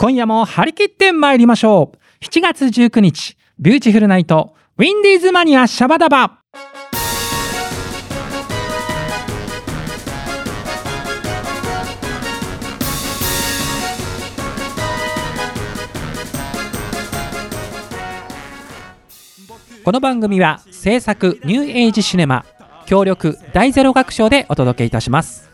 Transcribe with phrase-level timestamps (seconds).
[0.00, 2.24] 今夜も張り切って参りましょう。
[2.24, 6.38] 7月19日、ビューティフルナイト、ウィンディーズマニアシャバダバ。
[19.84, 22.44] この番組は制作ニューエイジシネマ
[22.86, 25.48] 協力大ゼロ学賞でお届けいたします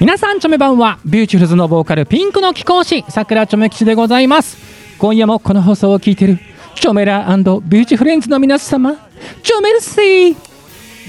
[0.00, 4.56] 皆さんチョメばんはビューティフルズのボーカルピンクの貴公子桜チョメ吉でございます。
[4.96, 6.38] 今夜もこの放送を聞いてる
[6.76, 8.94] チョメラービューティフレンズの皆様
[9.42, 10.36] チョメルシー。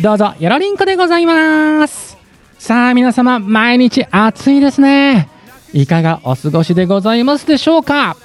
[0.02, 2.17] どうぞよろりんこでございます。
[2.57, 5.29] さあ皆様毎日暑いですね。
[5.71, 8.17] いかがお過ごしでございますでしょうか。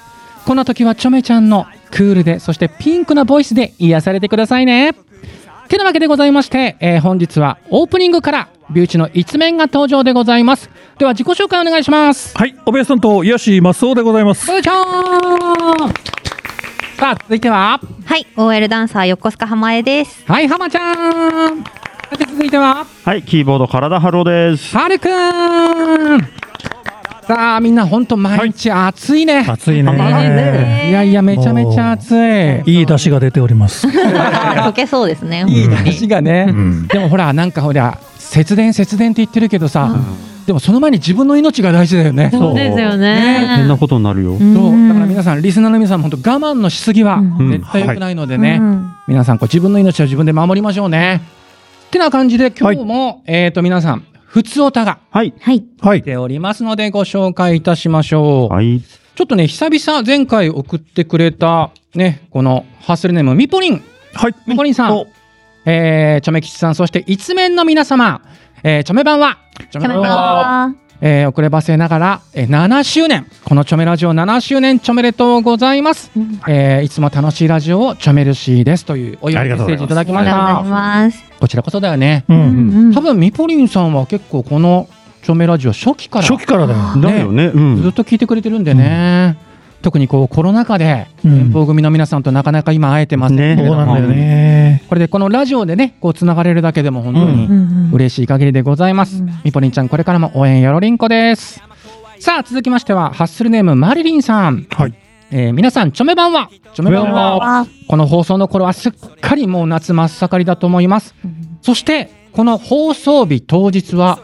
[0.47, 4.95] この時はチョメちゃんのクールでそしてピンクなボイスで癒されてくださいね。
[5.67, 14.47] てなわけでございまして、えー本日はオープニングからビューチの面々が登場でございますでは自己紹介お願いしますはい、おべえさんと癒しマスオでございます。
[14.47, 15.93] ブーちゃん
[16.97, 17.79] さあ続いては？
[18.05, 20.23] はい、OL ダンサー横須賀浜江です。
[20.25, 21.63] はい浜ちゃん
[22.17, 22.85] 続いては？
[23.03, 24.75] はい、キーボード体ハローです。
[24.75, 26.21] はるくん
[27.27, 30.89] さあみんな本当毎日暑いね、暑いね。
[30.89, 33.87] いやいやめちゃめちゃ暑いいい出汁が出ております。
[33.87, 35.43] 溶けそうですね。
[35.49, 37.99] いい話がね、んでもほらなんかほら
[38.35, 39.95] 節電節電って言ってるけどさ、
[40.45, 43.45] でもその前に自分の命が大事だよねそうですよね。
[43.55, 44.37] 変なことになるよ。
[44.37, 51.21] そうだから皆さんリスナーの皆さんも本当我慢のしすぎはうん絶対良くないのでね、うん皆さんこう自分の命を自分で守りましょうね。
[51.87, 55.33] ってな感じで今日も、えっ、と皆さん普通おたがはい。
[55.39, 55.63] はい。
[55.79, 56.03] はい来。
[56.03, 58.53] ておりますのでご紹介いたしましょう。
[58.53, 58.81] はい。
[58.81, 63.81] ちょっとね久々前回送ってくれたねこのハッスルネームみぽりん
[64.13, 64.35] はい。
[64.45, 65.07] みぽりんさんお、
[65.65, 68.21] えー、チョメ吉さんそして一面の皆様、
[68.63, 69.39] えー、チョメ版は
[69.71, 73.27] チョメラえー、遅ればせながら、えー、7周年。
[73.43, 76.39] このチョメラジオ7周年チョメレとうございます、うん。
[76.47, 81.37] えー、いつも楽しいラジオをチョメルシーですというお祝いメッセージいただきました。
[81.39, 82.33] こちらこそだよね、う。
[82.33, 82.89] うん。
[82.91, 82.93] ん。
[82.93, 84.87] 多分ミポリンさんは結構この
[85.21, 86.25] チョメラジオ初期から。
[86.25, 87.01] 初期からだよ。
[87.01, 87.47] だよね。
[87.47, 87.81] うん。
[87.81, 89.37] ずっと聞いてくれてるんでね、
[89.85, 94.83] 特にこうコロナ禍でうん遠方組の皆さんとなかなか今会えてますけれねども、ね。
[94.89, 99.21] これでこのラジオでねこうつながれるだけでも本当に、うんうん嬉しい限りでございます。
[99.21, 101.61] うんみぽりんちゃん、これからも応援よろりんこです。
[102.19, 104.65] さあ、続きましては、ハッスルネーム、マリリンさん。
[104.71, 104.93] はい。
[105.29, 106.49] えー皆さん、チョメ版は？
[106.73, 107.59] チョメ版チョメ版は？
[107.59, 108.91] あこの放送の頃はすっ
[109.21, 111.13] かりもう夏真っ盛りだと思います。
[111.61, 114.17] そして、この放送日当日は、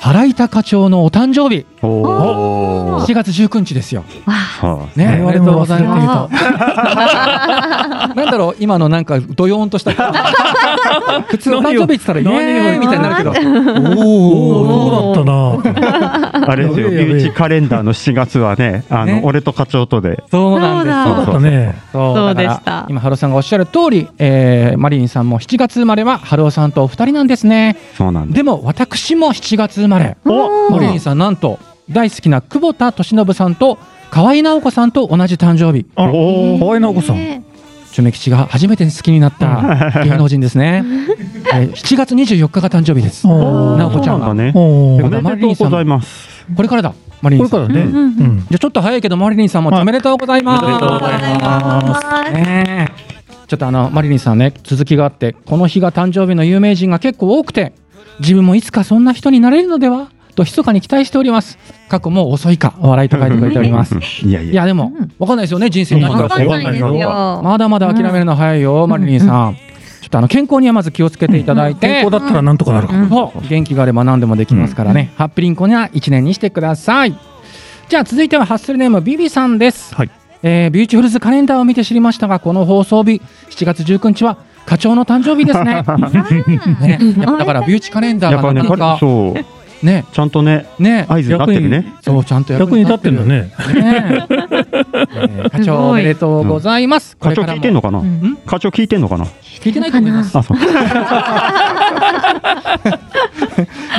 [0.00, 1.64] 原板課長のお誕生日。
[1.82, 4.04] 7月19日ですよ。
[4.26, 6.34] はね、ございます。
[8.14, 9.92] なんだろう、今のなんか、どよーんとした。
[11.26, 13.30] 普通、お誕生日って言ったら、イエーイみたいになるけど。
[13.96, 16.22] おお、そうだったな。
[16.46, 16.50] あ。
[16.50, 17.32] あれですよ。
[17.32, 20.22] カレンダーの7月はね、あねの、俺と課長とで。
[20.30, 21.74] そうなんですよそうね。
[21.92, 28.34] そうでした今ハローさんがおっしゃる通り、えーマリリンさんも7月生まれはハローさんとお二人なんですねそうなんだ。
[28.34, 31.58] でも私も7月生まれおマリリンさんなんと
[31.92, 33.78] 大好きな久保田利伸さんと
[34.10, 35.86] 河合直子さんと同じ誕生日。
[35.94, 37.16] あ、河合直子さん。
[37.16, 37.44] ね
[37.92, 40.82] チョメ吉が初めて好きになった芸能人ですね、
[41.52, 43.28] えー7月24日が誕生日です。
[43.28, 43.76] おー。
[43.76, 44.32] 直子ちゃんが。
[44.32, 44.50] ね。
[44.54, 46.46] おめでとうございます。
[46.56, 47.66] これからだマリリンさん。
[47.66, 47.90] これからね。
[47.92, 48.38] うんうんうん。
[48.38, 50.64] じゃあちょっと早いけどマリリンさんもおめでとうございます。
[50.64, 52.32] おめでとうございます。
[52.32, 53.12] ねえ。
[53.46, 57.74] ちょっとあのマリリンさんね続きがあってこの日が誕生日の有名人が結構多くて
[58.20, 60.08] 自分もいつかそんな人になれるのでは？
[60.34, 61.58] と密かに期待しております。
[61.88, 63.94] 過去もう遅いかお笑いと書いてくれております。
[64.24, 64.52] いやいや。
[64.52, 65.12] いやでもうん。
[65.18, 67.40] わかんないですよね人生何がわかんないですよ。
[67.42, 69.56] まだまだ諦めるの早いよ、マリリンさん。
[70.00, 72.94] ちょっとあの健康にはまず気をつけていただいて、健康だったらなんとかなるか。
[72.94, 73.08] うん。
[73.48, 77.16] 元気があれば何でもできますからね、ハッピリンコには1年にしてください。
[77.88, 80.10] じゃあ続いてはハッスルネームビビさんです、はい。
[80.42, 85.82] えービューティフルズカレンダーを見て知りましたがこの放送日7月19日は課長の誕生日ですね。
[86.80, 86.98] ね。
[87.18, 89.61] やっぱだからビューチカレンダーやっぱね、彼がなかなかそう。
[89.82, 90.04] ね。
[90.12, 91.06] ちゃんとね、ね。
[91.08, 91.94] 合図になってるね。
[92.02, 93.52] そうちゃんと役に立ってんだね。
[93.74, 93.82] ね。
[93.82, 94.26] ね
[95.44, 97.98] え課長おめでとうございます、こ課長聞いてんのかな？
[97.98, 98.36] うん。
[98.46, 99.24] 課長聞いてんのかな？
[99.24, 100.36] 聞いてないと思います。
[100.36, 100.58] あ、そう。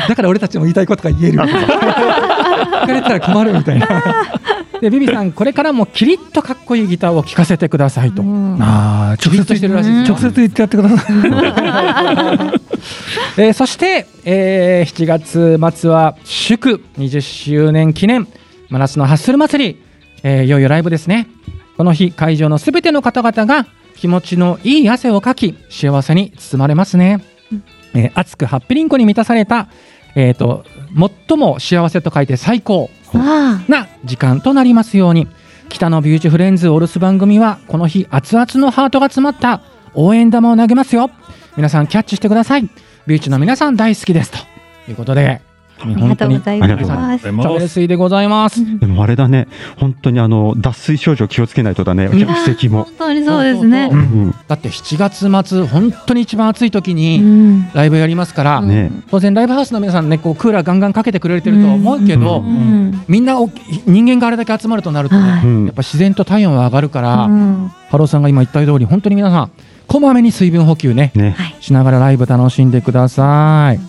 [0.07, 1.39] だから俺たちも言いたいことが言える。
[1.39, 1.47] 聞
[2.87, 3.87] かれたら困るみたいな。
[4.81, 8.21] で、ビビさん、これからもキリッとかっこいいギターを聴かせてくださいと。
[8.21, 8.61] うん。
[8.61, 11.05] ああ、直接してるらしい直接言ってやってください。
[13.37, 18.27] えーそして、えー7月末は祝20周年記念
[18.69, 19.83] 真夏のハッスル祭り、
[20.23, 21.27] えーいよいよライブですね。
[21.77, 27.23] この日、会場のすべての方々が気持ちのいい汗をかき、幸せに包まれますね。
[27.93, 29.67] えー熱くハッピリンコに満たされた、
[30.15, 30.65] えー、と
[31.27, 35.27] 最も幸せと書いて最高あな時間となりますように
[35.69, 39.61] 北のビューティフレンズお留守番組はこの日熱々のハートが詰まった
[39.93, 41.11] 応援玉を投げますよ。
[41.55, 42.63] 皆さんキャッチしてください。
[43.05, 44.31] ビューチの皆さん大好きです。
[44.31, 44.37] と
[44.89, 45.52] いうことで
[45.83, 47.67] ありがとうございありがとうございます。
[47.67, 48.79] 水でございます。
[48.79, 49.47] でもあれだね、
[49.77, 52.17] 本当にあの脱水症状気をつけないとだね、うん。
[52.17, 52.83] 奇跡も。
[52.83, 53.89] 本当にそうですね。
[54.47, 57.69] だって7月末本当に一番暑い時うにん。
[57.73, 58.63] ライブやりますから、
[59.09, 62.43] 当然ライブハウスの皆さんねこうクーラーガンガンかけてくれてると思うけど、
[63.07, 63.49] みんなお
[63.85, 65.27] 人間があれだけ集まるとなるとね、
[65.65, 67.71] やっぱ自然と体温は上がるから、うん。
[67.89, 69.51] ハローさんが今言った通り本当に皆さん
[69.85, 71.11] こまめに水分補給ね。
[71.59, 73.79] しながらライブ楽しんでください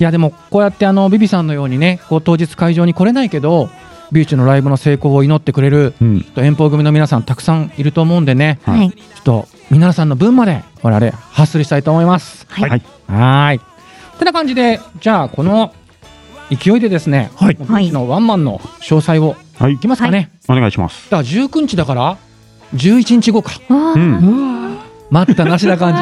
[0.00, 3.68] いやでもこうやってあのビビさんのようにねこう当日会場に来れないけど
[4.10, 8.78] ビューチのライブの成功を祈ってくれるうん、遠方組の皆さんたくさんいると思うんでねはい。
[8.78, 8.92] はい。
[8.92, 12.46] ちょっと皆さんの分まで我々ハッスルしたいと思います。
[12.48, 12.82] はい。
[13.06, 13.60] はい、
[14.18, 15.74] てな感じでじゃあこの
[16.50, 17.54] 勢いでですね、はい。
[17.54, 19.74] ビーチのワンマンの詳細をはい。
[19.74, 21.10] いき、ますかね、お願いします。
[21.10, 22.16] だから19日だから
[22.74, 23.52] 11日後か。
[23.68, 23.92] わあ。
[23.92, 24.69] うん、
[25.10, 25.94] 待ったなしな感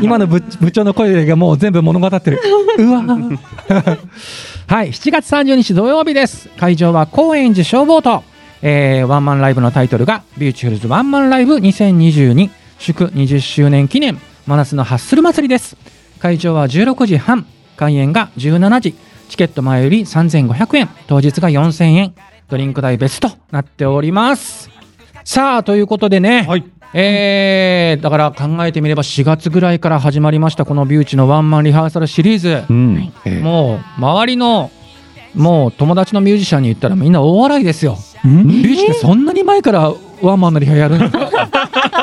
[0.00, 0.04] じ。
[0.04, 2.40] 今の部部長の声がもう全部物語ってる。
[2.78, 3.00] うわ
[4.66, 6.48] はい7月30日土曜日です。
[6.58, 8.24] 会場は高円寺消防と、
[8.62, 14.20] えーワンマンライブのタイトルが「ビューチフルズワンマンライブ2022祝20周年記念。
[14.46, 15.76] 真夏のハッスル祭り」です。
[16.18, 17.46] 会場は16時半。
[17.76, 18.94] 開演が17時。
[19.28, 20.88] チケット前より3500円。
[21.06, 22.14] 当日が4000円。
[22.48, 24.70] ドリンク代別となっております。
[25.24, 26.64] さあということでね、はい。
[26.94, 32.64] えーだから考えてみれば4月ぐらいから始まりましたこのビューチのワンマンリハーサルシリーズ。
[32.68, 33.12] う、ん、
[33.42, 34.70] もう周りの
[35.34, 37.96] もう友達のミュージシャンに言ったらみんな大笑いですよ。
[38.26, 38.48] ん？
[38.48, 39.92] ビューチってそんなに前から
[40.22, 41.30] ワンマンのリハやるんですか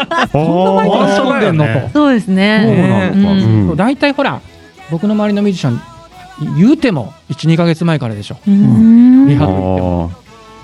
[0.09, 1.65] あそんな前からんでんの？
[1.65, 1.87] そうだよね。
[1.87, 3.75] とそうですそうね。
[3.75, 4.41] 大体ほら
[4.91, 5.81] 僕の周りのミュージシャン
[6.57, 8.37] 言うても12か月前からでしょ。
[8.47, 9.27] うん。
[9.27, 10.09] リハあー。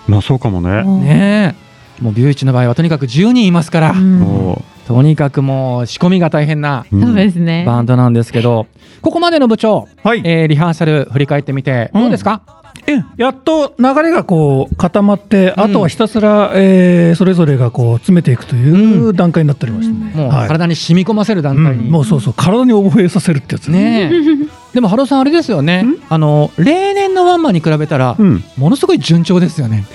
[0.08, 0.84] まあそうかもね。
[0.84, 1.71] ねえ
[2.02, 4.20] もうビューチの場合はとにかく10人いますから、うん。
[4.20, 7.64] もとにかくもう仕込みが大変なう、うんそうですね。
[7.66, 8.68] バンドなんですけど、
[9.02, 10.22] ここまでの部長、はい。
[10.26, 12.42] えーリハーサル振り返ってみて、どうですか、
[12.88, 15.64] えやっと流れがこう固まって、うん。
[15.64, 20.12] あとはひたすら、えーそれぞれがこう詰めていくという段階になっておりましたね。
[20.16, 20.48] もうはい。
[20.48, 21.86] 体に染み込ませる段階に。
[21.86, 21.92] うん。
[21.92, 22.34] もうそうそう。
[22.34, 24.12] 体に覚えさせるってやつね。
[24.12, 24.72] え。
[24.74, 29.86] でも、ハローさん、あれですよね、あの例年のワンマンに比べたら、うん、ものすごい順調ですよね。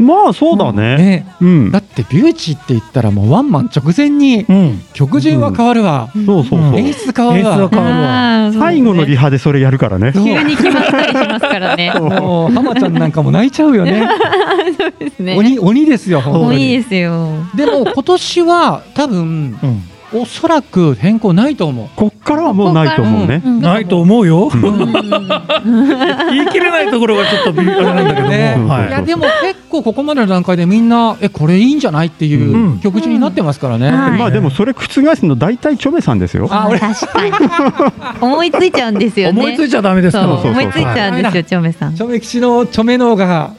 [0.00, 0.96] まあそうだね。
[0.96, 4.82] ねうんだ、って、ビューチって言ったら、もうワンマン直前にうん。
[4.92, 6.60] 曲順は変わるわ、そうそうそう。
[6.60, 8.64] うん演出変わるわ、変わるわ。
[8.64, 10.12] 最後のリハでそれやるからね。
[10.12, 11.92] 急に決まったりしますからね。
[11.94, 14.08] もう浜ちゃんなんかも泣いちゃうよね、
[14.78, 15.36] そうですね。
[15.36, 16.44] 鬼鬼ですよ、本当に。
[16.44, 17.28] もういいですよ。
[17.54, 19.89] でも今年は多分うん。
[20.12, 21.88] おそらく変更ないと思う。
[21.94, 23.42] こっからはもうないと思うね。
[23.44, 24.50] うんないと思うよ。
[24.52, 24.92] うん
[26.30, 28.28] 言い切れないところがちょっとびあれなんだけども。
[28.28, 33.88] ねはいいやでも結構ここまでの段階でみんなえこれいいんじゃないっていううん曲順になってますからね。
[33.88, 36.48] うんはいまあでもそれ覆すの大体チョメさんですよ。
[36.50, 37.30] あ俺確かに。
[38.20, 39.40] 思いついちゃうんですよね。
[39.40, 41.94] 思いついちゃダメです思いついちゃうんですよ、ちょめさん。
[41.94, 43.50] チョメ吉のチョメ脳が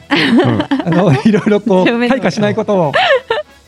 [0.84, 2.92] あのいろいろこう開花しないことを。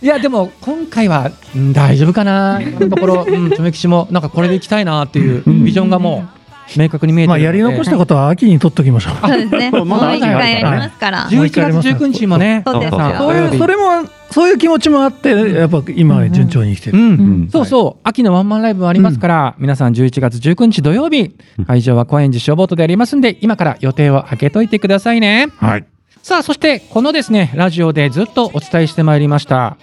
[0.05, 6.29] いやでも今回は、うん大丈夫かな今のところ、うん、チョメ吉もなんかこれでいきたいなっていうビジョンがも
[6.77, 9.17] う明確に見えてまあるので、やり残したことは秋に取っときましょう。
[9.27, 9.71] そうですね。
[9.73, 9.85] もう
[10.15, 11.11] 一回やりますか。
[11.11, 11.27] ら。
[11.31, 12.99] 11月19日もね、そうですよ。
[12.99, 13.37] 皆さんそう。
[13.37, 13.83] いうそれも
[14.31, 16.99] そういう気持ちもあってやっぱ今順調に生きてる。
[16.99, 17.13] うん、
[17.45, 17.49] ん。
[17.51, 21.35] そうそう、秋のワンマンライブもありますから、皆さん11月19日土曜日、
[21.67, 25.49] 会場は高円寺消防都でありますんで、今から予定を開けといてくださいね。
[25.57, 25.85] はい。
[26.25, 29.77] さあ、そしてこのですね、ラジオでずっとお伝えしてまいりました、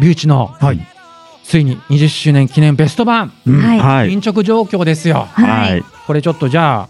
[0.00, 0.86] ビューチの、はい。
[1.44, 3.78] ついに20周年記念ベスト版、はい。
[3.78, 4.10] はい。
[4.10, 5.26] 進捗状況ですよ。
[5.32, 5.84] ははいい。。
[6.06, 6.88] これちょっとじゃあ、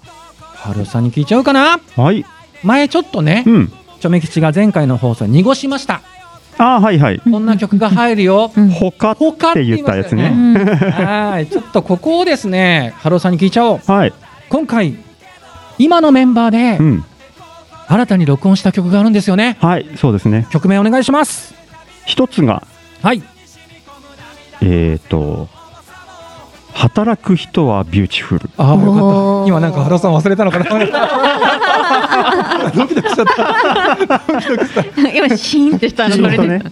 [0.54, 2.24] ハルさんに聞いちゃうかなはい。
[2.64, 3.72] 前ちょっとねう、ん。
[4.00, 6.02] チョメ吉が前回の放送濁しました。
[6.60, 7.20] ああはいはい。
[7.20, 8.52] こんな曲が入るよ。
[8.56, 9.16] うん他っ
[9.54, 10.30] て言ったやつうね。
[10.30, 13.80] んはい、ちょっとここをですね、ハローさんに聞いちゃおう。
[13.86, 14.12] はい。
[14.48, 14.96] 今回
[15.78, 17.04] 今のメンバーでうん。
[17.86, 19.86] 新たに録音した曲があるんですよねはい。
[19.96, 20.46] そうですね。
[20.50, 21.54] 曲名お願いします
[22.06, 22.62] 一つが
[23.02, 23.22] はい。
[24.62, 25.48] えっと
[26.72, 28.48] 働く人はビューティフル。
[28.56, 29.42] ああよかおー。
[29.42, 30.64] った今なんかハローさん忘れたのかな。
[32.74, 33.32] ドキドキしちゃった。
[35.10, 36.38] 今シーンってしたのこれで。
[36.38, 36.62] ちょっとね。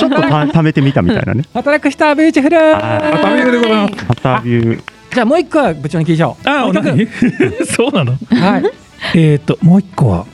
[0.00, 1.44] ちょっとた貯めてみたみたいなね。
[1.54, 2.32] 働く人はビュー。
[2.32, 2.80] ティフルあ
[3.22, 3.50] タビュー。
[3.52, 3.94] でございます。
[4.08, 4.82] またビュー。
[5.14, 6.36] じゃあもう一個は部長に聞いちゃおう。
[6.44, 7.06] あ、もう一曲何
[7.66, 8.16] そうなの？
[8.30, 8.64] はい。
[9.14, 10.26] えっと、もう一個は、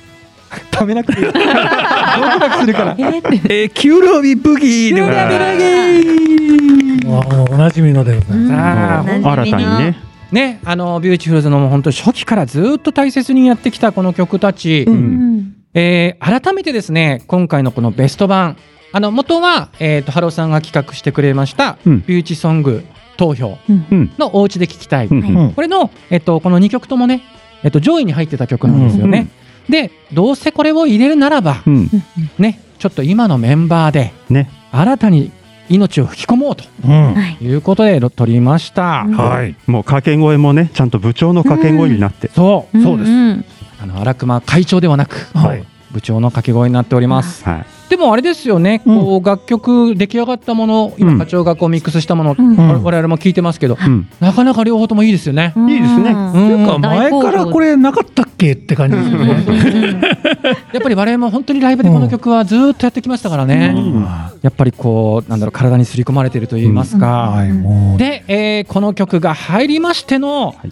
[0.72, 1.26] 食べなくていい。
[1.26, 2.96] ドキドキするから。
[2.98, 3.62] えーって。
[3.62, 7.06] えー、キューロビブギーでございます。
[7.06, 9.10] もうおなじみのでございます。
[9.10, 9.96] 新たにね。
[10.32, 14.94] ね、あのビューティフルズのもう本当初期からずっと大切にやってきたこの曲たち、うん。
[14.94, 18.56] うんえー改めてですね今回のこのベスト版。
[18.90, 22.04] あの元は、えー、とハローさんが企画してくれました、うん。
[22.06, 22.84] ビューティソング
[23.18, 24.10] 投票うん。
[24.18, 25.18] のお家で聴きたい、うん。
[25.18, 25.52] うん。
[25.52, 27.22] これの、えっとこの2曲ともね、
[27.62, 29.28] えっと上位に入ってた曲なんですよね。
[29.68, 31.90] でどうせこれを入れるならば、うん。
[32.38, 34.50] ね、ちょっと今のメンバーでね。
[34.70, 35.32] 新たに
[35.70, 36.64] 命を吹き込もうと
[37.40, 39.04] いいうことで取りました。
[39.06, 39.54] うんはい。
[39.66, 42.82] もう掛け声もねちゃんと部長の掛け声になって、そう。
[42.82, 43.10] そうです。
[43.10, 43.44] ん
[43.80, 45.64] あの荒熊会長ではなく、はい。
[45.90, 47.44] 部長の掛け声になっております。
[47.44, 51.18] はいでもあれですよね、こう楽曲出来上がったもの、今うん。
[51.18, 54.08] 課長がこうミックスしたもの、我々も聞いてますけど、うん。
[54.20, 55.52] なかなか両方ともいいですよね。
[55.56, 56.10] うんいいですね。
[56.10, 56.30] うん。
[56.30, 60.00] っていうか前からこれなかったっけって感じですよね。
[60.72, 64.02] やっぱり我々も本当にライブでこの曲はずーっとやってきましたからね、うん。
[64.42, 67.42] やっぱりこうなんだろう体に刷り込まれていると言いますか、
[67.96, 70.70] で、えーこの曲が入りましてのはい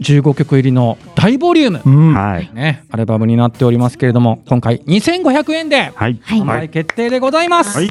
[0.00, 2.14] 15, 15曲入りの大ボリューム、うん。
[2.14, 2.50] はい。
[2.52, 7.78] ね、アルバムになっておりますけれども今回2500円で販売決定でございます。
[7.78, 7.88] はい。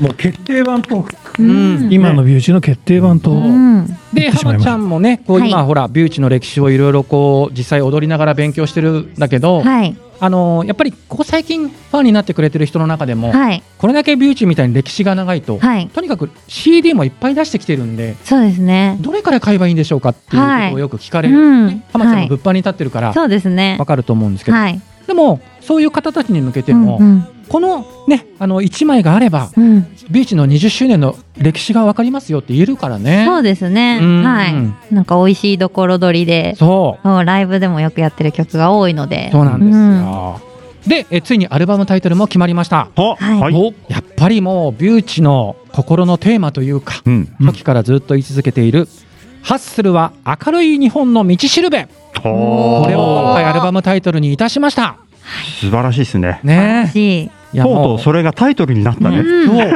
[0.00, 1.04] もう決定版と
[1.38, 1.88] うん。
[1.92, 3.86] 今のビューチの決定版とうん。
[4.12, 4.70] で言ってしまいました。
[4.72, 5.66] 浜ちゃんもねこう今、はい。
[5.66, 13.62] ほらビューチの歴史をいろいろこう実際踊りながら勉強してるんだけど、はいあのーやっぱりここ最近ファンになってくれてる人の中でも、はい。
[13.78, 15.88] これだけビューチみたいに歴史が長いと、はい。
[15.88, 18.98] とにかく CD もいっぱい出してきてるんでそうですね。
[19.00, 21.82] どれから買えばいいんでしょうかっていうことをよく聞かれる、うん。
[21.92, 22.22] 浜ちゃんはい。
[22.24, 23.76] も物販に立ってるからそうですね。
[23.78, 24.80] わかると思うんですけど、はい。
[25.06, 29.64] でもそういう方たちに向けても、うんこのねあの1枚があればうん。
[29.64, 33.24] うんビーチの20周年の歴史がわかりますよって言えるからね。
[33.28, 34.00] そうですね。
[34.02, 34.22] うん。
[34.24, 34.54] はい。
[34.92, 37.24] なんか美味しいところ取りでそう。
[37.24, 39.30] ライブでもよくやってる曲が多いので。
[39.30, 40.40] そうなんですよ。
[40.84, 42.88] でえついにアルバムタイトルも決まりました。
[42.96, 43.74] ははい。
[43.88, 47.28] やっぱりもうビューチの心のテーマというか、うん。
[47.38, 48.88] 初期からずっと言い続けている
[49.42, 51.86] 「ハッスルは明るい日本の道しるべ」は
[52.20, 54.96] これを今回アルバムタイトルにいたしました。
[55.60, 56.40] 素晴らしいですね。
[56.42, 56.90] ね。
[56.92, 57.96] しとうともう。
[57.96, 59.46] うそれがタイトルになったね、うん。
[59.46, 59.56] そう。
[59.58, 59.72] なん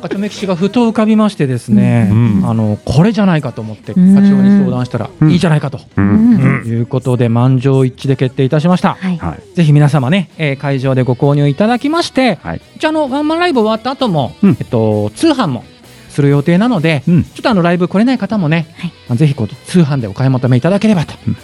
[0.00, 2.42] かチョメキシがふと浮かびましてですね、うん。
[2.44, 4.14] あのこれじゃないかと思って課うん。
[4.14, 5.30] 長に相談したら、うん。
[5.30, 5.78] いいじゃないかと。
[5.98, 8.96] いうことで満場一致で決定いたしました。
[9.00, 9.16] はい。
[9.18, 9.56] はい。
[9.56, 12.60] ぜひ皆様ね、えー会場でご購入いただきまして、はい。
[12.78, 14.56] じゃああのワンマンライブ終わった後も、うん。
[14.58, 15.64] えっと通販も
[16.08, 17.22] する予定なので、うん。
[17.24, 18.66] ちょっとあのライブ来れない方もね、
[19.14, 21.14] ぜひこう通販でお買い求めいただければと。
[21.26, 21.36] うん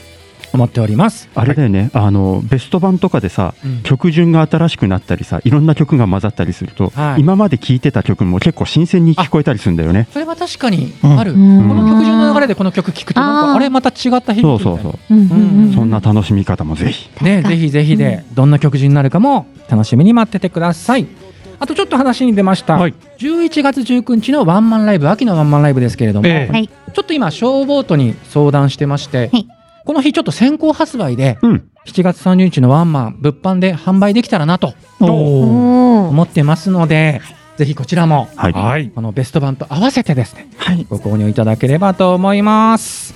[0.57, 1.29] 思っております。
[1.35, 3.83] あれだよね、あのベスト版とかでさ、うん。
[3.83, 7.21] 曲順が新しくなったりさいろんな曲が混ざったりすると、はい。
[7.21, 10.09] 今まで聴いてた曲も結構新鮮に聞こえたりするんだよね。
[10.13, 11.19] それは確かにうん。
[11.19, 11.33] ある。
[11.33, 11.69] うん。
[11.69, 17.11] この曲順の流れでこの曲聴くとなんかあれまた違った響きそうそうそう、うんそんな楽しみ方もぜひ。
[17.23, 21.07] ね、ぜひぜひでどんな曲順になるかも楽しみに待っててください。
[21.59, 22.95] あとちょっと話に出ました、はい。
[23.19, 26.53] 11月19日のワンマンライブ秋のワンマンライブですけれども、ええ。
[26.53, 26.69] はい。
[26.69, 29.49] ちょっと今消防とに相談してまして、はい
[29.85, 31.71] この日ちょっと先行発売でうん。
[31.87, 37.21] 7月30日のワンマン物販で販売できたらなと思ってますので、
[37.59, 38.91] ぜひこちらもはい、はい。
[38.91, 40.87] このベスト版と合わせてですねはい。
[40.89, 43.15] ご購入いただければと思います。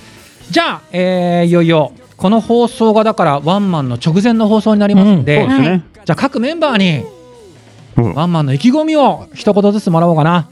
[0.51, 7.03] じゃあ、えーいよいよこの放送がだからワンマンの直前の放送になりますので、そうですね、じゃあ各メンバーに
[7.97, 8.13] うん。
[8.13, 10.47] ワンマンの意気込みを一言ずつもらおうかな。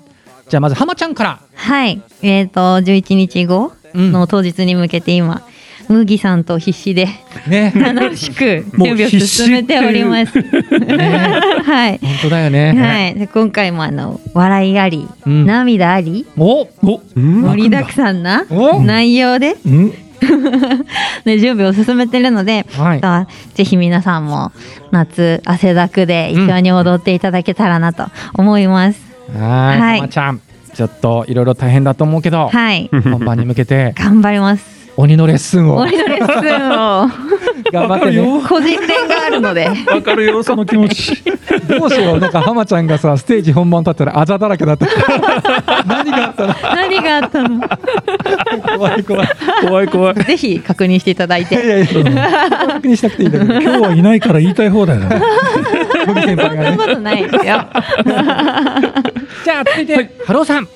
[0.50, 2.02] じゃあまず浜ちゃんから、はい。
[2.24, 4.12] えっと11日後うん。
[4.12, 5.44] の当日に向けて今
[5.89, 7.08] 麦さんと必死で
[7.48, 7.74] ね。
[7.75, 10.39] 楽しくもう準備を進めております。
[11.63, 12.00] はい。
[12.01, 15.46] 本当だよね、はい、で今回もあの笑いあり、うん。
[15.46, 17.41] 涙ありおおうん。
[17.41, 18.82] 盛りだくさんなお。
[18.82, 19.94] 内容で、うん。
[21.25, 23.00] ね、準備を進めてるので、はい。
[23.01, 24.51] あぜひ皆さんも
[24.91, 29.01] 夏汗だくで一緒に踊っていただけたらなと思います。
[29.38, 29.79] はい。
[29.79, 29.98] はい。
[29.98, 30.41] 浜ちゃん。
[30.74, 33.96] ちょっといろいろ大変だと思うけど、はい、本番に向けて。
[33.98, 34.77] 頑張ります。
[35.00, 35.77] 鬼のレッスンを。
[35.77, 37.08] 俺のレッスンを。
[37.72, 38.42] 頑張ってね。
[38.48, 41.24] 個人練があるので、わかるよその気持ち。
[41.70, 44.88] どうしようなんか浜ちゃんがさステージ本番立ったらあざだらけだった。
[45.86, 46.56] 何があったの？
[46.63, 47.62] 何があったの？
[48.77, 49.27] 怖い怖い。
[49.62, 50.16] 怖い怖い。
[50.16, 51.56] ぜひ確認していただいいて。
[51.56, 53.54] やいや確認しなくていいんだけど。
[53.62, 55.22] 今日はいないから言いたい放題だね。
[56.08, 57.42] 麦先輩がねそんなことないですよ。
[57.44, 57.68] じゃ
[59.60, 60.68] あ続いて、ハローさん。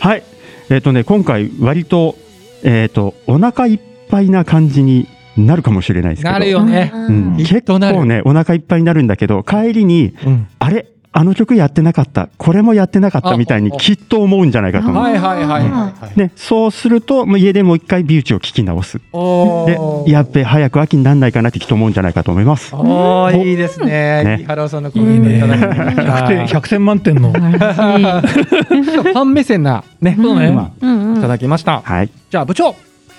[0.00, 0.22] はい。
[0.70, 2.16] えっ、とね今回割と
[2.62, 6.32] えっ、とお腹いっぱいな感じになるかもしれないですけど。
[6.32, 6.90] なるよね。
[6.94, 10.48] うん、結構ねお腹いっぱいになるんだけど帰りにうん。
[10.58, 10.86] あれ？
[11.12, 15.02] あの曲やってなかった、これもやってなかっあたみたいにあきっと思うんじゃないかと思う。
[15.02, 16.18] はいはいはいはいはい。
[16.18, 18.98] ね、そうすると、もう家でもう一回ビューチを聞き直す。
[18.98, 22.74] で、やっべ、早く秋になんないかなってきっと思うんじゃないかと思います。
[22.76, 24.22] おーいいですね。
[24.24, 27.32] ね木原さんのコメントいただきました100点100点満点の。
[27.34, 31.18] ファン目線なね、そうね今うんうん。
[31.18, 31.82] いただきました。
[31.84, 32.10] はい。
[32.30, 32.74] じゃあ部長。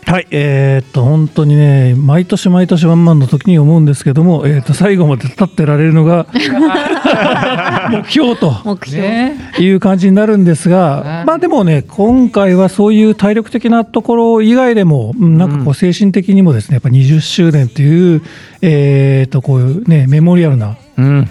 [0.05, 6.27] はい、えーっと本当にね毎年毎年ワンマンの時に思うんですけども、えーっと最後まで立ってられるのが
[7.91, 9.01] 目標と目標。
[9.01, 9.36] ね。
[9.60, 18.22] いう感じになるんですはいが、まあでもね今回はそういう体力的なところ以外でもうんなんかこう精神的にもですねやっぱ20周年という
[18.62, 21.29] えーっとこういうねメモリアルなうん。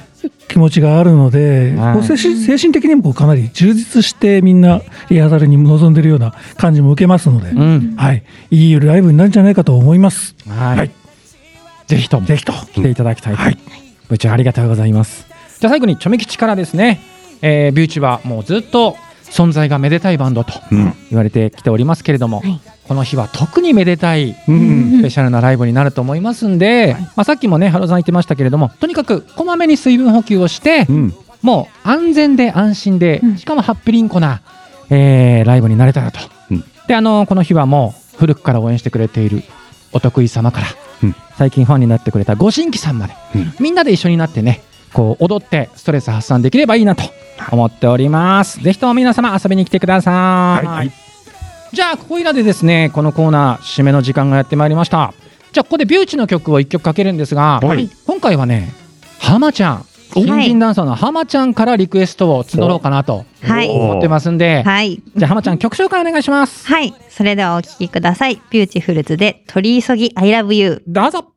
[0.48, 7.94] 気持ちがあるので、はい精神精神的にもかなり充実してみんなリハーサルに臨んでるような感じも受けますので、うん。
[7.96, 10.34] はい、いいライブになるんじゃないかと思います。
[10.48, 10.78] はい。
[10.78, 10.90] はい
[11.86, 12.52] ぜひともぜひと。
[12.52, 13.42] 来ていただきたいと。
[13.42, 13.58] はい
[14.08, 15.26] 部長ありがとうございます。
[15.60, 17.00] じゃあ最後にチョメ吉からですね、
[17.42, 18.96] えービューチはもうずっと
[19.30, 20.94] 存在がめでたいバンドとうん。
[21.10, 22.60] 言われてきておりますけれども、はい
[22.90, 24.98] この日は特にめでたいうん。
[24.98, 31.14] スペシャルなライブになると思いますんで、まあ、さっきもね、ハロさん言ってましたけれども、とにかくこまめに水分補給をして、うん。
[31.40, 34.40] もう安全で安心で、うんしかもハッピリンコな、
[34.90, 36.18] えーライブになれたらと。
[36.50, 39.44] うんで、あのこの日はもう古くから応援してくれている
[39.92, 40.66] お得意様から、
[41.04, 47.04] うん最近ファンになってくれたご新規さんまで、うんみんなで一緒になってね、こう踊ってストレス発散できればいいなと
[47.50, 48.62] 思っております。
[48.62, 50.66] ぜひとも皆様遊びに来てください。
[50.66, 50.92] はい
[51.72, 55.14] じゃあここいらでですねこのコーナー締めの時間がやってまいりました
[55.52, 58.72] じゃあここでビューチの曲を1曲かけるんですが、はい今回はね
[59.20, 65.00] 浜ちゃん新人ダンサーの浜ちゃんからリクエストを募ろうかなとはい思ってますんで、はい。
[65.14, 66.92] じゃあ浜ちゃん曲紹介お願いしますはい。
[67.08, 68.42] それではお聴きください。
[68.50, 70.82] ビューティフルズで取り急ぎ I love you。
[70.88, 71.32] どうぞ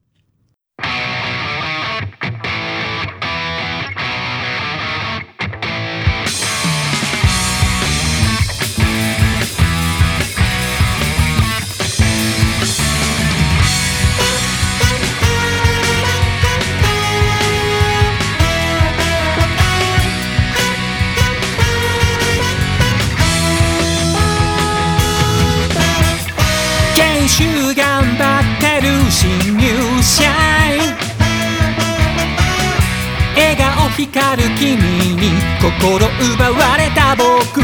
[34.63, 37.61] 君に心奪われた僕。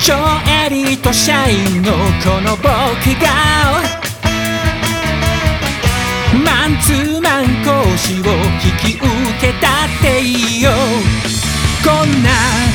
[0.00, 0.14] 超
[0.48, 1.92] エリート社員の
[2.24, 2.64] この僕
[3.20, 3.82] が。
[6.42, 8.32] マンツーマン講師を
[8.64, 9.04] 引き受
[9.38, 10.70] けたっていいよ。
[11.84, 12.30] こんな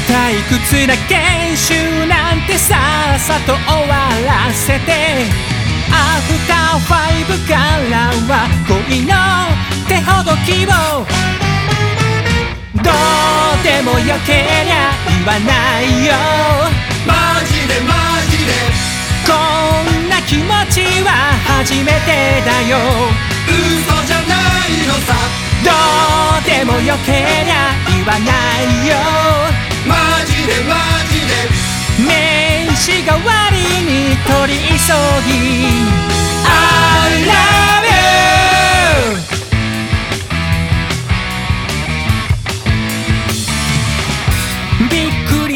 [0.07, 2.75] 退屈な研修なんてさ
[3.15, 5.25] っさと終わらせて。
[5.89, 7.55] アフターファイブか
[7.89, 9.13] らは恋の
[9.87, 11.42] 手ほどきを。
[12.83, 16.13] どうでもよけりゃ言わないよ。
[17.07, 17.93] マジでマ
[18.29, 18.51] ジで。
[19.25, 19.31] こ
[19.87, 21.09] んな気持ちは
[21.47, 22.77] 初めてだよ。
[23.47, 24.35] 嘘じゃな
[24.67, 25.15] いのさ。
[25.63, 25.71] ど
[26.39, 28.97] うでもよけりゃ言わないよ。
[29.87, 30.75] マジでマ
[31.07, 31.31] ジで。
[32.05, 34.91] 名刺代わりに取り急
[35.25, 35.31] ぎ。
[36.45, 37.92] I love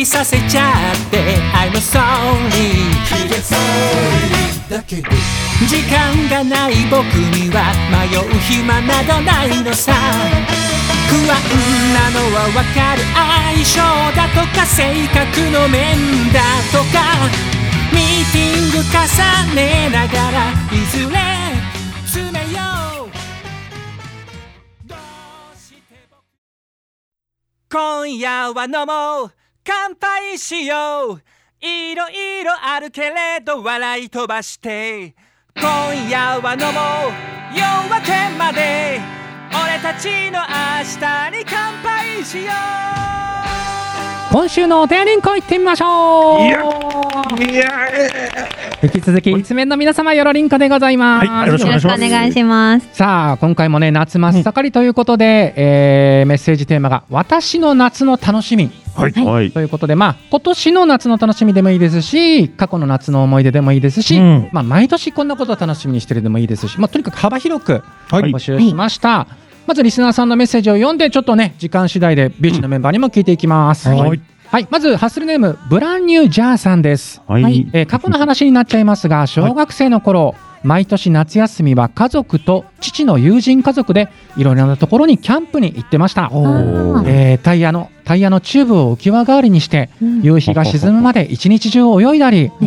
[0.08, 2.00] させちゃって I'm sorry.
[4.70, 5.10] だけど
[5.68, 9.92] 時間がない僕には迷う暇などないのさ。
[11.10, 11.36] 不安
[11.94, 13.80] なのはわかる相性
[14.16, 16.40] だとか性格の面だ
[16.72, 16.96] とか。
[17.92, 18.96] ミーティング重
[19.56, 20.36] ねながら
[20.72, 21.16] いずれ
[22.06, 22.58] 詰めよ
[23.06, 23.10] う。
[24.88, 24.98] どう
[25.58, 25.96] して
[27.70, 29.32] 今夜は飲もう。
[29.68, 31.22] 乾杯しよう。
[31.60, 35.14] いろいろあるけれど笑い飛ばして
[35.56, 37.14] 今夜は飲もう。
[37.54, 39.02] 夜明けまで
[39.52, 40.46] 俺たちの明
[40.86, 42.56] 日に乾杯しよう。
[44.32, 46.40] 今週のお手やりんこ行ってみましょう
[48.84, 52.88] 引き続き一面の皆様よろりんこでございます、はいよろしくお願いします。
[52.94, 58.70] さあ今回もね夏真っ盛りということで、えーメッセージテーマが「私の夏の楽しみ。
[58.96, 59.12] はい。
[59.14, 59.50] はい」。
[59.52, 64.50] ということでまあ今年の夏の楽しみでもいいですし過去の夏の思い出でもいいですし、うん。
[64.52, 68.32] まあ、毎年こんなことを楽しみにしてるでもいいですし、まあ、とにかく幅広くはい。
[68.32, 69.26] 募集しました、
[69.66, 77.22] まずリスナーさんのメッセージを読んでちょっとね時間次第でビューチのメンバーにも聞いていきます、はいはい、まずハッスルネームブランニュージャーさんです。
[77.28, 77.44] はい。
[77.44, 86.30] はいえー過去の話になっちゃいますが 小学生の頃毎年夏休みは家族と父の友人家族でいろいろなところにキャンプに行ってました、
[87.06, 89.90] えータイヤのタイヤのチューブを浮き輪代わりにして
[90.22, 92.52] 夕日が沈むまで一日中泳いだり。
[92.62, 92.66] い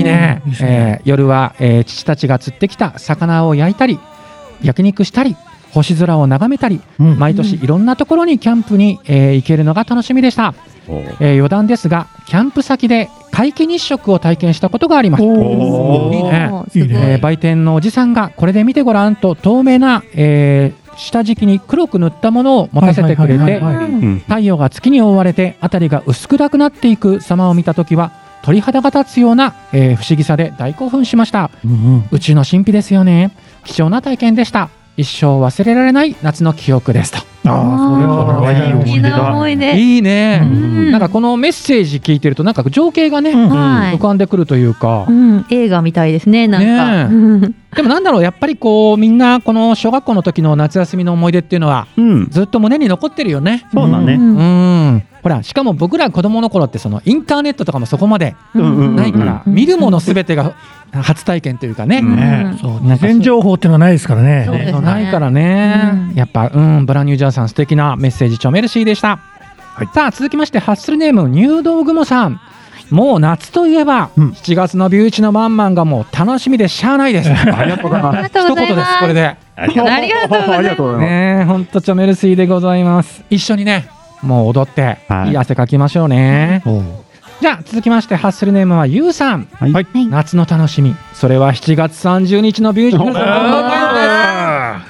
[0.00, 0.42] いね。
[0.60, 3.98] えー夜は、えー父たちが釣ってきた魚を焼いたり
[4.62, 5.36] 焼肉したり
[5.72, 7.18] 星空を眺めたりうん。
[7.18, 10.54] 毎年いろんなところにキャンプに、えー行けるのが楽しみでした、
[11.20, 15.22] えー余談ですがキャンプ先で皆既日食を体験したことがあります。
[15.24, 15.36] いいね。
[16.74, 17.12] いいいね。
[17.12, 23.60] えー売店のおじさんがこれで見てごらんと透明な、えー下敷きに黒く塗ったものを持たせてくれて
[24.28, 31.50] 太陽が月に覆われて辺りが薄暗くなっていく様を見た時は鳥肌が立つような、えー不思議さで大興奮しました。
[31.64, 32.08] うんうん。
[32.12, 33.30] 宇宙の神秘ですよね。
[33.64, 37.35] 貴重な体験でした一生忘れられない夏の記憶ですと。
[37.48, 39.32] ああ、それはいい思い出いいなだ。
[39.32, 39.76] 思い出。
[39.78, 40.90] いいね、うん。
[40.90, 43.98] なんかこのメッセージ聞いてるとなんか情景がね、浮。
[43.98, 47.04] かんでくるというか、うん、映画みたいですね、なんか。
[47.06, 52.30] うん でもなんだろうやっぱりこうみんなこの小学校の時の夏休みの思い出っていうのはうん。
[52.30, 53.66] ずっと胸に残ってるよね。
[53.70, 54.14] そうだね。
[54.14, 54.94] ううん。
[54.96, 59.54] ん、ほらしかも僕ら子供の頃ってそのインターネットとかもそこまでないから、うん。
[59.54, 60.54] 見るものすべてが
[60.92, 62.02] 初体験というかね、
[62.62, 62.98] そう、なん。
[62.98, 64.48] か事前情報っていうのはないですからね。
[64.48, 64.72] ね。
[64.80, 66.16] ないからね、うん。
[66.16, 66.86] やっぱうん。
[66.86, 69.20] ブランニュージャーさん素敵なメッセージチョメルシーでした、
[69.94, 72.40] さあ続きましてハッスルネーム入道雲さん。
[72.90, 74.28] もう夏といえば、うん。
[74.30, 77.30] 7月のビューチのワンマンがもう楽しみでしゃあないです。
[77.34, 78.28] ありがとうございます。
[78.28, 79.00] 一言ですす。
[79.00, 79.36] これで。
[79.56, 79.84] ありが
[80.28, 80.96] とうございます。
[80.98, 83.24] ねえほんとチョメルシーでございます。
[83.28, 83.88] 一緒にね
[84.22, 85.30] もう踊って、はい。
[85.30, 86.62] い、い汗かきましょうね。
[87.40, 89.48] じゃあ続きましてハッスルネームはゆうさん。
[89.52, 89.72] はい。
[89.72, 89.86] はい。
[90.08, 90.94] 夏の楽しみ。
[91.12, 94.80] それは7月30日のビューティフルあ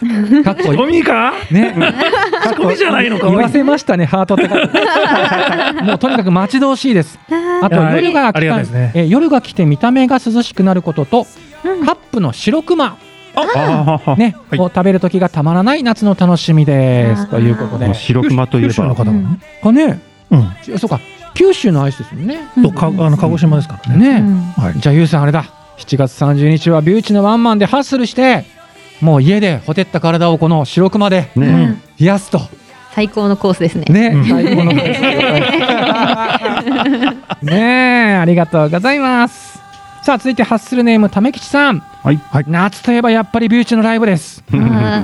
[0.44, 0.78] かっこいい。
[1.02, 4.48] ーゴミかねゴミじゃないのか言わせましたねハートって。
[5.84, 7.18] もうとにかく待ち遠しいです。
[7.62, 8.62] あと夜が来た。
[8.62, 8.92] ね。
[8.94, 11.26] え夜が来て見た目が涼しくなることと、
[11.84, 12.96] カップの白熊
[13.36, 14.58] ああ、ね、はい。
[14.58, 17.26] を食べる時がたまらない夏の楽しみです。
[17.26, 17.92] ということで。
[17.94, 18.68] 白熊といえば。
[18.68, 19.04] 九州の方。
[19.04, 20.00] かね。
[20.30, 20.78] うん。
[20.78, 21.00] そうか。
[21.34, 22.38] 九州のアイスですよね。
[22.62, 24.20] とかあの鹿児島ですからね。
[24.20, 24.62] ね、うん。
[24.62, 24.74] はい。
[24.80, 25.44] じゃあゆうさんあれだ。
[25.76, 28.46] 7月30日はビューチのワンマンでハッスルして
[29.00, 32.40] もう家でほてった体をこの白熊で冷やすと。
[32.94, 33.84] 最高のコースですね。
[33.90, 34.24] ね、うん。
[34.24, 34.72] 最高の
[37.42, 39.56] ねえありがとうございます。
[40.02, 41.80] さあ続いてハッスルネームためきちさん。
[42.02, 42.20] はい。
[42.30, 42.44] はい。
[42.48, 44.42] 夏といえばやっぱりビューチのライブです。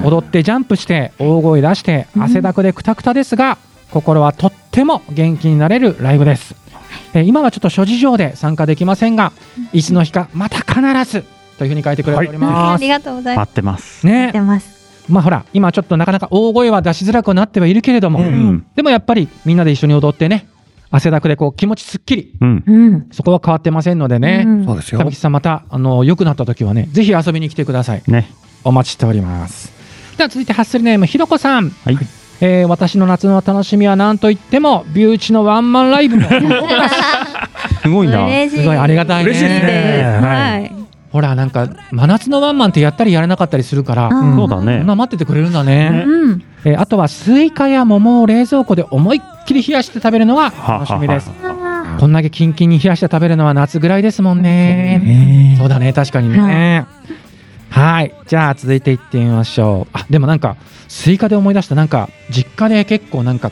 [0.04, 2.22] 踊ってジャンプして大声出してうん。
[2.22, 3.58] 汗だくでくたくたですが
[3.90, 6.54] 心はとっても元気になれるライブです。
[7.14, 9.32] えー今はちょっと諸事情で参加できませんが
[9.74, 11.24] いつの日かまた必ず
[11.58, 14.00] というふうに書いてくれております、ありがとうございま待ってます。
[14.00, 14.06] す。
[14.06, 14.82] ね出ます。
[15.08, 18.66] まあほら今ちょっとなかなか大声は出しづらくなってはいるけれども、ううん。
[18.76, 20.46] でもやっぱりみんなで一緒に踊ってね
[20.90, 22.64] 汗だくでこう気持ちすっきりうん。
[22.66, 23.06] うん。
[23.10, 25.04] そこは変わってませんのでね、うんそうですよ田。
[25.04, 28.30] 吹さんまたあの良くなった時はねぜひ遊びに来てくださいね。
[28.64, 29.72] お待ちしております
[30.16, 31.98] では続いてハッスルネームひろこさんはい。
[32.40, 36.28] えー私の夏の楽しみは何といってもビューチのワンマンライブも
[37.82, 38.24] すごいな。
[38.26, 38.62] 嬉しい。
[38.62, 40.81] すごいありがたいね嬉しいですねはい。
[41.12, 44.36] ほらなんか真夏のワンマンってやったりやらなかったりするからうん。
[44.36, 44.78] そうだね。
[44.78, 44.86] そん。
[44.86, 45.90] な待っててくれるんだね。
[45.90, 46.42] ねうん。
[46.64, 51.28] えーあとはスイカや桃を冷蔵庫で思いっきり冷やして食べるのが楽しみです。
[51.28, 54.98] はこんだけキンキンに冷やして食べるのは夏ぐらいですもんね。
[55.04, 55.56] ね。
[55.58, 56.86] そうだね確かにね。
[57.68, 58.14] はい。
[58.26, 59.90] じゃあ続いていってみましょう。
[59.92, 60.56] あでもなんか
[60.88, 61.74] スイカで思い出した。
[61.74, 63.50] なんか実家で結構なんか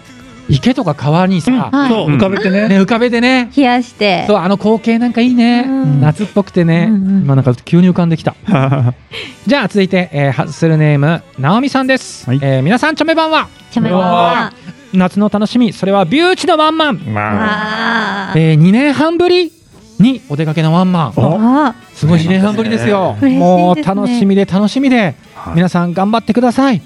[0.50, 1.88] 池とか川にさ、はい。
[1.90, 2.68] そう、浮かべてね。
[2.68, 3.50] ね、浮かべてね。
[3.56, 4.24] 冷やして。
[4.26, 6.00] そうあの光景なんかいいね、うん。
[6.00, 7.22] 夏っぽくてね、うんうん。
[7.22, 8.34] 今なんか急に浮かんできた。
[8.44, 8.94] は
[9.46, 12.38] じゃあ続いて、えーハッスルネームなおみさんです、はい。
[12.42, 13.48] えー皆さんチョメばんは？
[13.70, 14.52] ちょめは。
[14.92, 15.72] 夏の楽しみ。
[15.72, 18.32] それはビューチのワンマン、あ。
[18.34, 19.52] ーえ2年半ぶり
[20.00, 21.12] にお出かけのワンマン。
[21.16, 21.74] あ。
[21.94, 23.16] すごい2年半ぶりですよ。
[23.20, 23.38] 嬉しいですね。
[23.38, 25.54] もう楽しみで楽しみではい。
[25.54, 26.82] 皆さん頑張ってください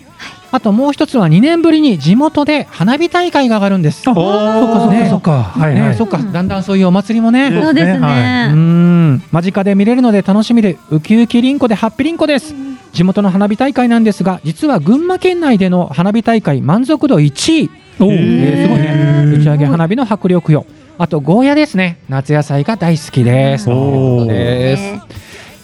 [0.55, 4.09] あともう一つは2年ぶりに地元で花火大会が上がるんです。
[4.09, 5.43] あ、そっかそっかそっか。
[5.43, 5.89] はいはい。
[5.89, 6.19] ねそっか。
[6.19, 7.51] だんだんそういうお祭りもね。
[7.51, 7.61] ね。
[7.61, 8.53] そうですうね。
[8.53, 9.19] ん。
[9.33, 12.55] 間近で見れるので楽しみでウキウキりんこでハッピリンコです。
[12.93, 17.71] 地元の花火大会なんですが実は群馬県内での花火大会満足度1位。
[17.99, 18.87] おえーすごいね。
[19.25, 19.41] ー。
[19.41, 20.67] 打ち上げ花火の迫力よ。
[20.99, 21.99] あとゴーヤですね。
[22.09, 23.65] 夏野菜が大好きです。
[23.65, 23.77] という
[24.21, 24.83] ことです。
[24.83, 25.03] ね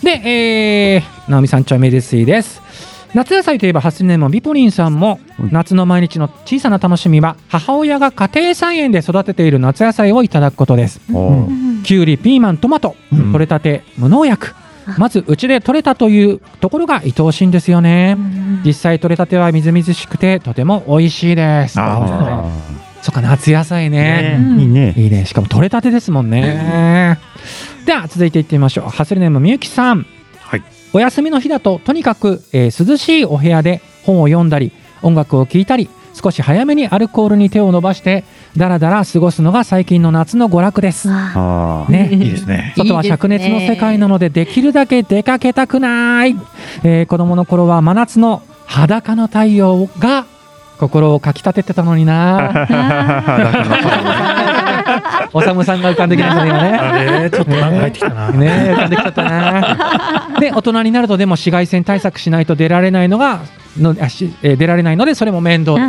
[0.03, 2.61] で、えー、直美さんちょいめですいです
[3.14, 5.50] 夏野菜といえば8年もビポリンさんもうん。
[5.52, 11.00] 夏の毎日の小さな楽しみは母親が家庭菜園で育てている夏野菜をいただくことです。
[11.82, 13.32] きゅうりピーマントマトうん。
[13.32, 14.54] 取れたて無農薬。
[14.98, 18.16] まずうちで取れたというところが愛おしいんですよね。
[18.64, 21.78] 実際取れたてはみずみずしくてとても美味しいです。
[21.80, 22.44] あ
[23.02, 24.94] そっか夏野菜ーねねいいね。
[24.96, 25.24] いいね。
[25.26, 27.18] しかも取れたてですもんね。
[27.86, 28.90] では続いていってみましょう。
[28.90, 29.98] ハスルネームみゆきさん。
[29.98, 30.19] はい
[30.92, 34.72] お休みの日だととにかく、えー涼しいお部屋で本を読んだり
[35.03, 38.24] 音楽を聴いたり少し早めにアルコールに手を伸ばして
[38.57, 41.09] だらだら過ごすのが最近の夏の娯楽です。
[41.09, 42.74] ね、いいですね。
[42.76, 46.37] 外は灼熱の世界なのでできるだけ出かけたくない、
[46.83, 50.26] えー子供の頃は真夏の裸の太陽が
[50.79, 52.66] 心をかきたててたのにな
[55.32, 56.68] おさむさんが浮かんできましたね今ね。
[56.78, 58.30] あれ、ちょっとなんか入ってきたな。
[58.30, 60.28] ねえ浮かんできちゃったな。
[60.40, 63.40] で大人になるとでも紫外線対策しないと出られないのが
[63.78, 65.76] のあし、えー出られないのでそれも面倒。
[65.78, 65.82] で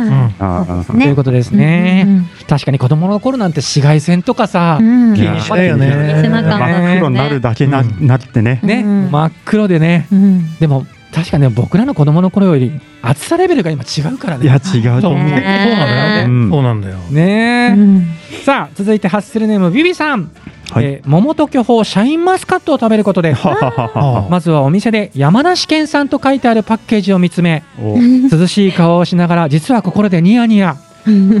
[0.84, 1.00] す、うん。
[1.00, 5.10] ということですね、うん確かに子供の頃なんて紫外線とかさ、うん。
[5.10, 5.88] うん気にしないよね。
[6.28, 8.06] 真っ黒になるだけな,、うん。
[8.06, 8.60] なってね。
[8.62, 9.10] ね、うん。
[9.10, 10.06] 真っ黒でね。
[10.12, 10.56] うん。
[10.58, 12.72] でも確かにね僕らの子供の頃より
[13.02, 14.60] 暑さレベルが今違うからいやね。
[14.74, 15.28] 違うと思う。
[15.28, 16.26] そうなんだよ。
[16.26, 16.96] うんそうなんだよ。
[17.10, 18.06] ねえ、うん
[18.44, 20.30] さあ続いてハッスルネームビビさん、
[20.72, 20.84] はい。
[20.84, 23.34] えー桃と巨峰シャインマスカットを食べることで。
[24.30, 30.76] まずはお店で山梨県産と書いてあるパッケージを見つめお涼しい顔をしながら実は心でニヤニヤ。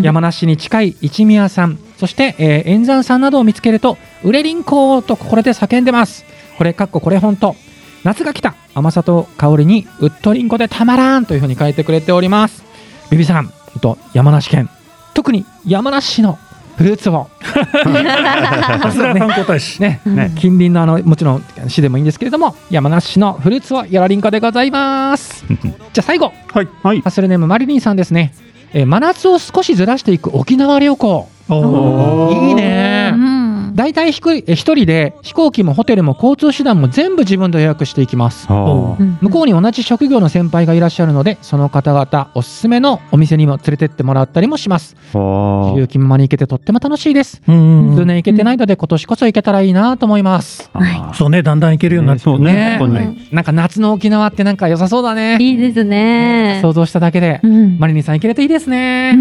[0.02, 1.78] 山梨に近い一宮さん。
[1.96, 6.24] そして、えー、円山さんなどを見つけると売れりんこと心で叫んでます。
[6.58, 7.56] これかっここれ本当。
[8.04, 8.54] 夏が来た。
[8.74, 12.64] 甘さと香りにうっとりんこでたまらんというふうに書いてくれております。
[13.10, 14.68] ビビさんと山梨県。
[15.14, 16.38] 特に山梨市の
[16.76, 19.80] フルーツをさすが観光大使。
[19.80, 20.32] ねね。
[20.36, 25.44] 近隣のあのもちろん市でもいいんですけれども山梨市のフルーツをやらりんこでございます。
[25.50, 26.32] じゃあ最後。
[26.52, 26.68] はい。
[26.82, 27.00] はい。
[27.00, 28.32] ハッスルネームマリリンさんですね、
[28.72, 31.28] えー真夏を少しずらしていく沖縄旅行。
[31.50, 33.12] いいね。
[33.14, 33.41] うん
[33.74, 38.46] 大体一人で飛行機もホテルも交通手段も全部自分で予約していきます。
[38.48, 44.96] 向こうに同じ職業の先輩がいらっしゃるのでその方々おすすめのお店にも連れてってもらったりもします。
[45.12, 47.42] 自由気ままに行けてとっても楽しいです。
[47.46, 47.94] うん。
[47.96, 50.70] 数年行けてないので今年こそ行けたらいいなと思います。
[51.14, 52.78] そうね、だんだん行けるようになってそうね。
[52.78, 53.16] ね。
[53.30, 55.38] なんか夏の沖縄ってなんか良さそうだね。
[55.40, 56.60] いいですね。
[56.62, 57.78] 想像しただけでうん。
[57.78, 59.16] マリニンさん行けれていいですね、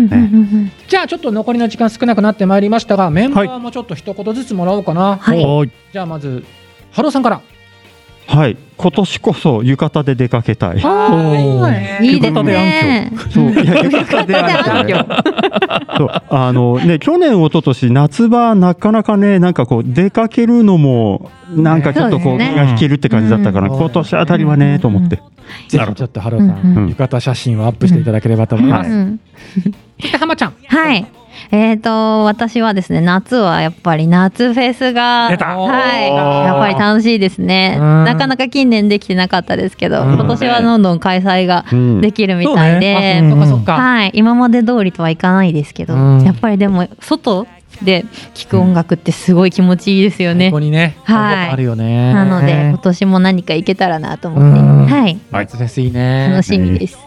[0.87, 5.71] じゃあちょっと残りの時間少なくなってまいりましたがメンバーもちょっと一言ずつもらおうかな、はい。
[5.91, 6.43] じゃあまず
[6.91, 7.41] ハローさんから。
[8.27, 8.57] はい。
[8.77, 10.79] 今年こそ浴衣で出かけたい。
[10.79, 12.05] はい。
[12.05, 13.11] いいですね。
[13.29, 13.51] そう。
[13.51, 15.05] いや 浴衣であるけどね
[15.97, 16.09] そう。
[16.29, 23.77] あのね去年一昨年夏場なかなかねなんかこう出かけるのもなんかちょっとこう気が引けるって感じだったから、うん。
[23.77, 25.17] 今年あたりはねと思って、
[25.67, 29.19] ぜひちょっとハローさん、浴衣写真をアップしていただければと思います、うん
[29.99, 30.53] そして浜ちゃん。
[30.67, 31.05] はい。
[31.51, 36.07] えっ、と私はですね夏はやっぱり夏フェスがはい
[36.45, 37.77] やっぱり楽しいですね。
[37.79, 38.03] うん。
[38.05, 40.13] なかなか近年できてなかったですけど、うん。
[40.13, 42.01] 今年はどんどん開催がうん。
[42.01, 46.23] できるみたいで、あそっかそっか、はい今まで通りとはいかないですけど、うん。
[46.23, 47.47] やっぱりでも外
[47.81, 50.49] で聴く音楽ってすごい気持ちいいですよね。
[50.49, 51.49] ここにね、はい。
[51.49, 52.13] あるよね。
[52.13, 54.85] なので今年も何か行けたらなと思って、うん。
[54.85, 55.19] はい。
[55.31, 56.29] 夏フェスいいね。
[56.29, 56.97] 楽しみです。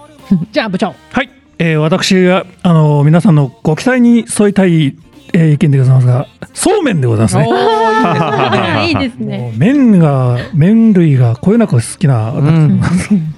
[0.52, 0.94] じゃあ部長。
[1.12, 4.96] はい、えー、私があの皆さんのご期待に添いたい、
[5.32, 8.88] えー、意見でございますが、そうめんでございますね。
[8.88, 9.38] いいですね。
[9.38, 9.38] いいですね。
[9.38, 12.80] もう麺が麺類がこよなく好きな私、うん。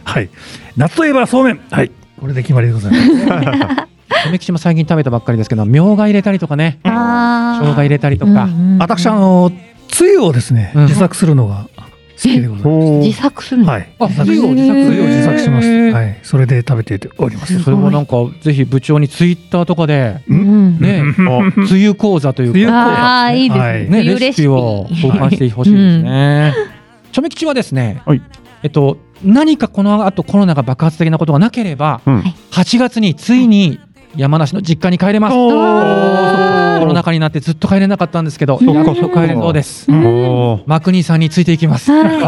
[0.05, 0.29] はい。
[0.77, 1.61] 夏といえばそうめん。
[1.71, 1.91] はい。
[2.21, 3.87] これで決まりでございます。
[4.29, 6.79] 梅吉も最近食べたばっかりですけどみょうが入れたりとかね。
[6.85, 8.49] あ生姜入れたりとか、
[8.79, 9.53] 私あの
[9.89, 10.83] つゆをですね、うん。
[10.85, 11.67] 自作するのが
[12.17, 13.07] 好きでございます。
[13.07, 13.71] 自作するの？
[13.71, 13.89] はい。
[13.99, 15.69] あ自作つゆを自作つゆを自作します。
[15.69, 16.19] はい。
[16.23, 17.63] それで食べております。
[17.63, 20.79] それもなんかぜひ部長にツイッターとかでうん。
[20.81, 21.67] ねうん。
[21.67, 22.73] つゆ講座というか。
[22.73, 23.85] ああ、いいですはい。
[23.85, 23.89] ね。
[23.89, 26.55] ね、冬レシピを交換してほしいですね。
[27.13, 28.23] ちょめ吉はですね、はい。
[28.63, 32.21] えっと、何かこの後コロナが爆発的なことがなければ、うん。
[32.51, 33.79] 8月についに
[34.17, 35.35] 山梨の実家に帰れます。
[35.35, 35.51] お
[36.79, 39.91] コロナ禍になってずっかれなかったんですけど、やっと帰れそうです。
[39.91, 41.91] マクニーさんについていきます。
[41.93, 42.25] も兄弟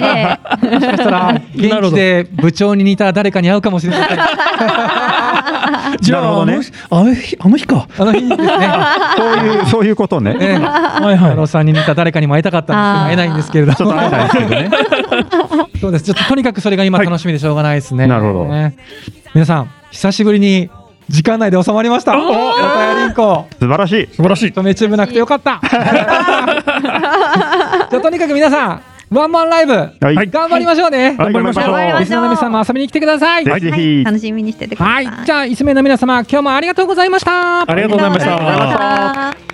[0.00, 0.80] で。
[0.80, 4.18] しかしたら現地で部長に似た誰かに会うかもしれません。
[4.20, 8.68] あ じゃあなるほどねあの日あの日かの日にですね、
[9.16, 10.36] そういうそういうことね。
[10.40, 12.72] ええはい太郎はさんに似た誰かにも会いたかった
[13.04, 14.70] んですけど会えないんですけれどちょっと会えないですけどね。
[15.80, 16.04] そうです。
[16.04, 18.06] ちょっととにかくそれが今楽しみでしょうがないですね。
[18.06, 18.76] なるほどね
[19.34, 20.70] 皆さん、久しぶりに
[21.08, 22.18] 時間内で収まりました。
[22.18, 23.46] おおやりんこ。
[23.60, 24.02] 素晴らしい。
[24.04, 25.60] い素晴らしいとめチームなくてよかった。
[25.70, 25.82] じゃ
[27.92, 31.08] あとにかく皆さん、ワンマンライブ、はい頑張りましょうね。
[31.08, 31.64] はい頑張りましょう
[32.00, 33.44] リスナーの皆さんも遊びに来てください。
[33.44, 34.02] ぜひぜひ。
[34.04, 34.90] 楽しみにしててくださ。
[34.90, 35.08] はいい。
[35.26, 37.70] じゃあ、一名の皆様、今日もありがとうございました。
[37.70, 39.51] ありがとうございました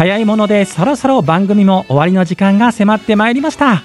[0.00, 3.82] 早いものでそろそろ番組も終わりの時間が迫ってまいりました。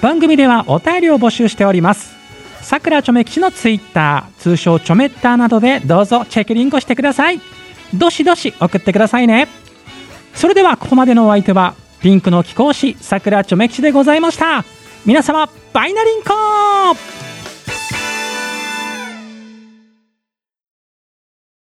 [0.00, 2.16] 番組ではお便りを募集しております。
[2.62, 7.40] さくらちょめ吉のツイッター通称ちょめッターなどでどうぞチェックリンクしてください。
[7.94, 9.46] どしどし送ってくださいね。
[10.34, 14.64] それではここまでのお相手はピンクの貴公子さくらちょめ吉でございました。
[15.06, 17.21] 皆様バイナリンコ